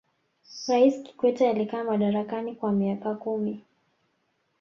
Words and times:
raisi 0.67 1.03
kikwete 1.03 1.49
alikaa 1.49 1.83
madarakani 1.83 2.55
kwa 2.55 2.71
miaka 2.71 3.15
kumi 3.15 3.65